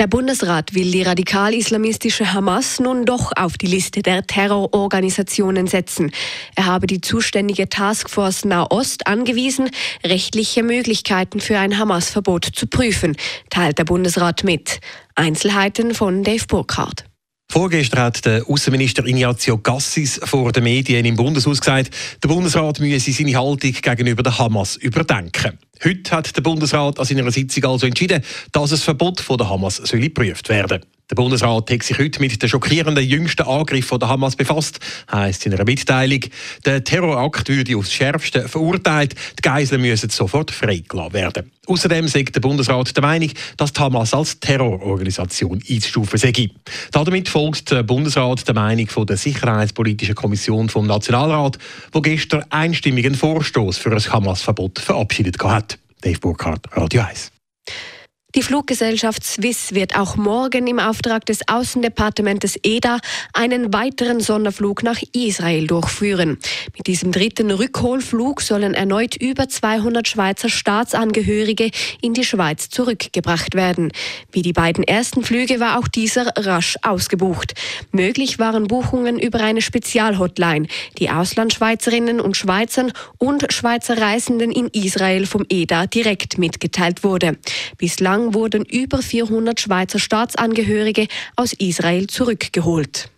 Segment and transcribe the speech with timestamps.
[0.00, 6.10] Der Bundesrat will die radikal-islamistische Hamas nun doch auf die Liste der Terrororganisationen setzen.
[6.56, 9.68] Er habe die zuständige Taskforce Nahost angewiesen,
[10.02, 13.14] rechtliche Möglichkeiten für ein Hamas-Verbot zu prüfen,
[13.50, 14.80] teilt der Bundesrat mit.
[15.16, 17.04] Einzelheiten von Dave Burkhardt.
[17.52, 23.12] Vorgestern hat der Außenminister Ignazio Gassis vor den Medien im Bundeshaus gesagt, der Bundesrat müsse
[23.12, 25.58] seine Haltung gegenüber der Hamas überdenken.
[25.82, 29.76] Heute hat der Bundesrat an seiner Sitzung also entschieden, dass das Verbot von der Hamas
[29.76, 30.80] soll geprüft werden
[31.10, 34.78] der Bundesrat hat sich heute mit den schockierenden jüngsten Angriffen der Hamas befasst,
[35.10, 36.20] heisst in einer Mitteilung.
[36.64, 39.16] Der Terrorakt würde aufs Schärfste verurteilt.
[39.38, 41.50] Die Geiseln müssen sofort freigelassen werden.
[41.66, 46.48] Außerdem sagt der Bundesrat der Meinung, dass die Hamas als Terrororganisation einzustufen sei.
[46.92, 51.58] Damit folgt der Bundesrat der Meinung von der Sicherheitspolitischen Kommission vom Nationalrat,
[51.92, 55.78] wo gestern einstimmig einen Vorstoß für ein Hamas-Verbot verabschiedet hat.
[56.02, 57.32] Dave Burkhardt, Radio 1.
[58.36, 62.98] Die Fluggesellschaft Swiss wird auch morgen im Auftrag des Außendepartements EDA
[63.32, 66.38] einen weiteren Sonderflug nach Israel durchführen.
[66.76, 73.90] Mit diesem dritten Rückholflug sollen erneut über 200 Schweizer Staatsangehörige in die Schweiz zurückgebracht werden.
[74.30, 77.54] Wie die beiden ersten Flüge war auch dieser rasch ausgebucht.
[77.90, 85.26] Möglich waren Buchungen über eine Spezialhotline, die Auslandschweizerinnen und Schweizern und Schweizer Reisenden in Israel
[85.26, 87.36] vom EDA direkt mitgeteilt wurde.
[87.76, 93.08] Bislang Bislang wurden über 400 Schweizer Staatsangehörige aus Israel zurückgeholt.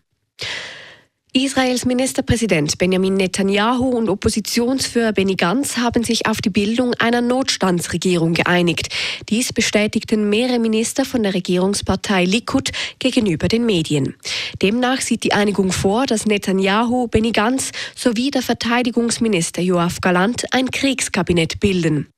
[1.34, 8.34] Israels Ministerpräsident Benjamin Netanyahu und Oppositionsführer Benny Gantz haben sich auf die Bildung einer Notstandsregierung
[8.34, 8.90] geeinigt.
[9.30, 14.14] Dies bestätigten mehrere Minister von der Regierungspartei Likud gegenüber den Medien.
[14.60, 20.70] Demnach sieht die Einigung vor, dass Netanyahu, Benny Gantz sowie der Verteidigungsminister Joachim Galant ein
[20.70, 22.08] Kriegskabinett bilden.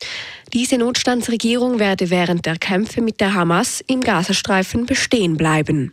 [0.53, 5.93] Diese Notstandsregierung werde während der Kämpfe mit der Hamas im Gazastreifen bestehen bleiben.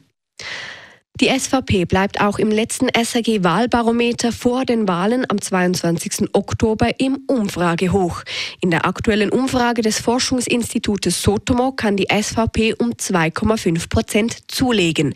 [1.22, 6.30] Die SVP bleibt auch im letzten SRG-Wahlbarometer vor den Wahlen am 22.
[6.34, 8.24] Oktober im Umfragehoch.
[8.60, 15.14] In der aktuellen Umfrage des Forschungsinstitutes Sotomo kann die SVP um 2,5 Prozent zulegen.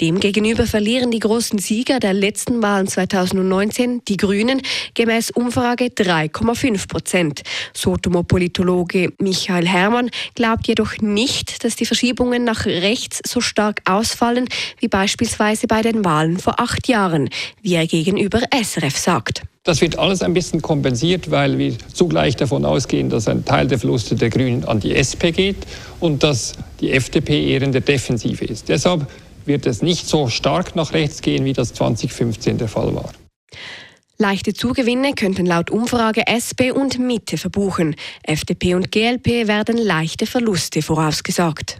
[0.00, 4.62] Demgegenüber verlieren die großen Sieger der letzten Wahlen 2019, die Grünen,
[4.94, 7.42] gemäß Umfrage 3,5 Prozent.
[7.74, 14.48] Sotomo-Politologe Michael Herrmann glaubt jedoch nicht, dass die Verschiebungen nach rechts so stark ausfallen
[14.78, 17.30] wie beispielsweise beispielsweise bei den Wahlen vor acht Jahren,
[17.62, 19.42] wie er gegenüber SRF sagt.
[19.64, 23.78] Das wird alles ein bisschen kompensiert, weil wir zugleich davon ausgehen, dass ein Teil der
[23.78, 25.56] Verluste der Grünen an die SP geht
[26.00, 28.68] und dass die FDP eher in der Defensive ist.
[28.68, 29.06] Deshalb
[29.46, 33.10] wird es nicht so stark nach rechts gehen, wie das 2015 der Fall war.
[34.18, 37.94] Leichte Zugewinne könnten laut Umfrage SP und Mitte verbuchen.
[38.22, 41.78] FDP und GLP werden leichte Verluste vorausgesagt.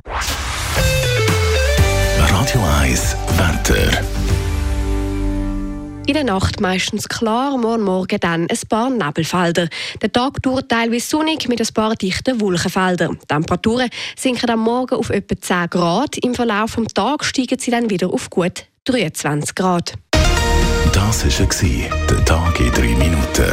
[2.49, 4.01] Radio 1 Wetter.
[6.07, 9.69] In der Nacht meistens klar, morgen Morgen dann ein paar Nebelfelder.
[10.01, 13.19] Der Tag dauert teilweise sonnig mit ein paar dichten Wolkenfeldern.
[13.21, 16.17] Die Temperaturen sinken am Morgen auf etwa 10 Grad.
[16.17, 19.93] Im Verlauf des Tages steigen sie dann wieder auf gut 23 Grad.
[20.95, 23.53] Das war der Tag in 3 Minuten.